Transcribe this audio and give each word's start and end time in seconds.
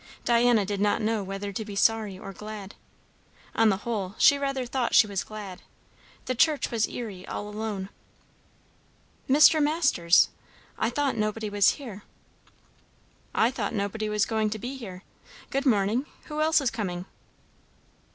Diana 0.25 0.65
did 0.65 0.81
not 0.81 0.99
know 0.99 1.21
whether 1.23 1.53
to 1.53 1.63
be 1.63 1.75
sorry 1.75 2.17
or 2.17 2.33
glad. 2.33 2.73
On 3.53 3.69
the 3.69 3.77
whole, 3.85 4.15
she 4.17 4.35
rather 4.35 4.65
thought 4.65 4.95
she 4.95 5.05
was 5.05 5.23
glad; 5.23 5.61
the 6.25 6.33
church 6.33 6.71
was 6.71 6.87
eerie 6.87 7.23
all 7.27 7.47
alone. 7.47 7.89
"Mr. 9.29 9.61
Masters! 9.61 10.29
I 10.75 10.89
thought 10.89 11.17
nobody 11.17 11.51
was 11.51 11.73
here." 11.73 12.01
"I 13.35 13.51
thought 13.51 13.75
nobody 13.75 14.09
was 14.09 14.25
going 14.25 14.49
to 14.49 14.57
be 14.57 14.75
here. 14.75 15.03
Good 15.51 15.67
morning! 15.67 16.07
Who 16.23 16.41
else 16.41 16.61
is 16.61 16.71
coming?" 16.71 17.05